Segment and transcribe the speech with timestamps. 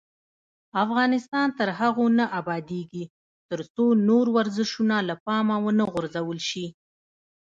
[0.83, 3.03] افغانستان تر هغو نه ابادیږي،
[3.49, 6.65] ترڅو نور ورزشونه له پامه ونه غورځول شي.